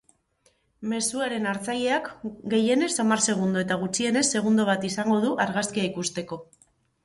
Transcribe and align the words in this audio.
Mezuaren 0.93 1.45
hartzaileak 1.51 2.09
gehienez 2.55 2.89
hamar 3.05 3.23
segundo 3.27 3.63
eta 3.69 3.79
gutxienez 3.85 4.27
segundo 4.33 4.69
bat 4.73 4.91
izango 4.93 5.23
du 5.29 5.39
argazkia 5.49 5.89
ikusteko. 5.95 6.45